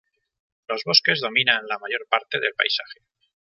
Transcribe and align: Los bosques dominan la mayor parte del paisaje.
Los 0.67 0.83
bosques 0.83 1.19
dominan 1.21 1.67
la 1.67 1.77
mayor 1.77 2.07
parte 2.09 2.39
del 2.39 2.55
paisaje. 2.55 3.01